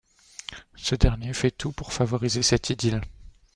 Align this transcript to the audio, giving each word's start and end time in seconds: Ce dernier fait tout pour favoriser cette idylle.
Ce 0.77 0.95
dernier 0.95 1.31
fait 1.31 1.51
tout 1.51 1.71
pour 1.71 1.93
favoriser 1.93 2.41
cette 2.41 2.71
idylle. 2.71 3.01